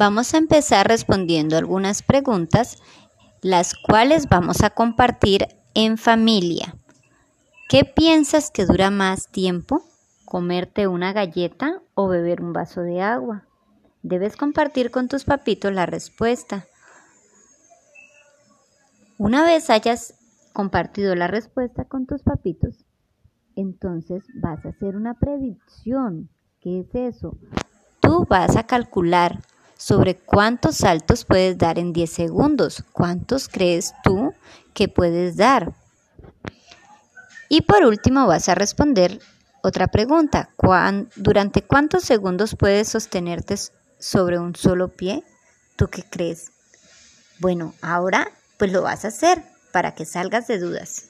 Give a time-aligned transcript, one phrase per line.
[0.00, 2.80] Vamos a empezar respondiendo algunas preguntas,
[3.42, 6.76] las cuales vamos a compartir en familia.
[7.68, 9.82] ¿Qué piensas que dura más tiempo?
[10.24, 13.48] ¿Comerte una galleta o beber un vaso de agua?
[14.02, 16.68] Debes compartir con tus papitos la respuesta.
[19.18, 20.14] Una vez hayas
[20.52, 22.84] compartido la respuesta con tus papitos,
[23.56, 26.30] entonces vas a hacer una predicción.
[26.60, 27.36] ¿Qué es eso?
[27.98, 29.40] Tú vas a calcular
[29.78, 32.84] sobre cuántos saltos puedes dar en 10 segundos.
[32.92, 34.34] ¿Cuántos crees tú
[34.74, 35.72] que puedes dar?
[37.48, 39.20] Y por último vas a responder
[39.62, 40.50] otra pregunta.
[41.16, 43.54] ¿Durante cuántos segundos puedes sostenerte
[43.98, 45.24] sobre un solo pie?
[45.76, 46.50] ¿Tú qué crees?
[47.38, 51.04] Bueno, ahora pues lo vas a hacer para que salgas de dudas.